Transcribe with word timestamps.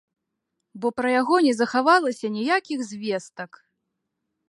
Бо 0.85 0.91
пра 1.01 1.11
яго 1.21 1.35
не 1.47 1.53
захавалася 1.61 2.33
ніякіх 2.39 2.79
звестак. 2.91 3.51